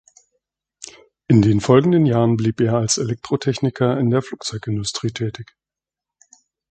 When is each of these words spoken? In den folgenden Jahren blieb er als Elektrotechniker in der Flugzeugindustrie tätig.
In 1.27 1.43
den 1.43 1.61
folgenden 1.61 2.07
Jahren 2.07 2.35
blieb 2.35 2.59
er 2.59 2.73
als 2.73 2.97
Elektrotechniker 2.97 3.99
in 3.99 4.09
der 4.09 4.23
Flugzeugindustrie 4.23 5.11
tätig. 5.11 5.55